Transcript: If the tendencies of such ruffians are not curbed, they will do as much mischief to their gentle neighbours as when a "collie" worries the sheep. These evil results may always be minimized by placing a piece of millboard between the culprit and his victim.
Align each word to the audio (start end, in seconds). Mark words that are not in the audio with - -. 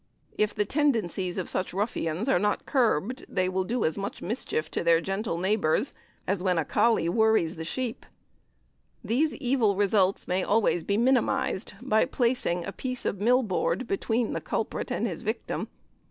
If 0.35 0.55
the 0.55 0.65
tendencies 0.65 1.37
of 1.37 1.47
such 1.47 1.73
ruffians 1.75 2.27
are 2.27 2.39
not 2.39 2.65
curbed, 2.65 3.23
they 3.29 3.47
will 3.47 3.63
do 3.63 3.85
as 3.85 3.99
much 3.99 4.19
mischief 4.19 4.71
to 4.71 4.83
their 4.83 4.99
gentle 4.99 5.37
neighbours 5.37 5.93
as 6.25 6.41
when 6.41 6.57
a 6.57 6.65
"collie" 6.65 7.07
worries 7.07 7.55
the 7.55 7.63
sheep. 7.63 8.07
These 9.03 9.35
evil 9.35 9.75
results 9.75 10.27
may 10.27 10.43
always 10.43 10.83
be 10.83 10.97
minimized 10.97 11.73
by 11.83 12.05
placing 12.05 12.65
a 12.65 12.71
piece 12.71 13.05
of 13.05 13.17
millboard 13.17 13.85
between 13.85 14.33
the 14.33 14.41
culprit 14.41 14.89
and 14.89 15.05
his 15.05 15.21
victim. 15.21 15.67